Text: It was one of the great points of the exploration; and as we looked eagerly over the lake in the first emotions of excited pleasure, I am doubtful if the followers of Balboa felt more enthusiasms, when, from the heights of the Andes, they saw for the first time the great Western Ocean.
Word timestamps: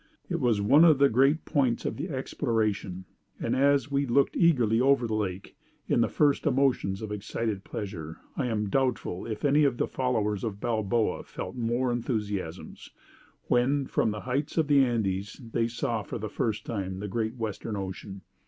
It 0.31 0.39
was 0.39 0.59
one 0.61 0.83
of 0.83 0.97
the 0.97 1.09
great 1.09 1.45
points 1.45 1.85
of 1.85 1.95
the 1.95 2.09
exploration; 2.09 3.05
and 3.39 3.55
as 3.55 3.91
we 3.91 4.07
looked 4.07 4.35
eagerly 4.35 4.81
over 4.81 5.05
the 5.05 5.13
lake 5.13 5.55
in 5.87 6.01
the 6.01 6.09
first 6.09 6.47
emotions 6.47 7.03
of 7.03 7.11
excited 7.11 7.63
pleasure, 7.63 8.17
I 8.35 8.47
am 8.47 8.67
doubtful 8.69 9.27
if 9.27 9.41
the 9.41 9.87
followers 9.87 10.43
of 10.43 10.59
Balboa 10.59 11.25
felt 11.25 11.55
more 11.55 11.91
enthusiasms, 11.91 12.89
when, 13.43 13.85
from 13.85 14.09
the 14.09 14.21
heights 14.21 14.57
of 14.57 14.65
the 14.69 14.83
Andes, 14.83 15.35
they 15.53 15.67
saw 15.67 16.01
for 16.01 16.17
the 16.17 16.29
first 16.29 16.65
time 16.65 16.97
the 16.97 17.07
great 17.07 17.35
Western 17.35 17.75
Ocean. 17.75 18.21